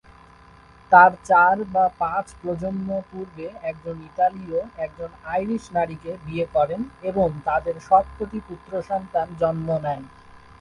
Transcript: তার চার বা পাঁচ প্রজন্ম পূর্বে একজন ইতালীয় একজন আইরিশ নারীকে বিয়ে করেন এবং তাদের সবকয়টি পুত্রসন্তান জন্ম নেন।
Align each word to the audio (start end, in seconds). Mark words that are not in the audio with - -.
তার 0.91 1.11
চার 1.25 1.55
বা 1.73 1.85
পাঁচ 2.01 2.25
প্রজন্ম 2.39 2.87
পূর্বে 3.09 3.45
একজন 3.69 3.95
ইতালীয় 4.09 4.59
একজন 4.77 5.09
আইরিশ 5.33 5.63
নারীকে 5.73 6.11
বিয়ে 6.25 6.45
করেন 6.55 6.81
এবং 7.09 7.27
তাদের 7.47 7.75
সবকয়টি 7.89 8.39
পুত্রসন্তান 8.49 9.27
জন্ম 9.41 9.67
নেন। 9.85 10.01